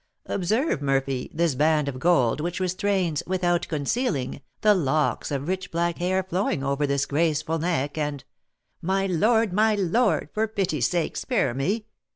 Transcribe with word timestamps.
"Observe, 0.25 0.81
Murphy, 0.81 1.29
this 1.31 1.53
band 1.53 1.87
of 1.87 1.99
gold 1.99 2.41
which 2.41 2.59
restrains, 2.59 3.21
without 3.27 3.67
concealing, 3.67 4.41
the 4.61 4.73
locks 4.73 5.29
of 5.29 5.47
rich 5.47 5.69
black 5.69 5.99
hair 5.99 6.23
flowing 6.23 6.63
over 6.63 6.87
this 6.87 7.05
graceful 7.05 7.59
neck, 7.59 7.99
and" 7.99 8.23
"My 8.81 9.05
lord! 9.05 9.53
my 9.53 9.75
lord! 9.75 10.29
for 10.33 10.47
pity's 10.47 10.87
sake 10.89 11.17
spare 11.17 11.53
me! 11.53 11.85